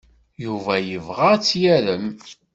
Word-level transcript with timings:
Yuba 0.43 0.73
yebɣa 0.79 1.27
ad 1.33 1.41
tt-yarem. 1.43 2.05